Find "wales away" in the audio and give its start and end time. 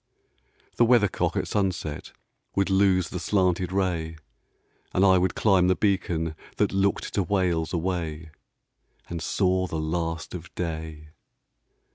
7.21-8.31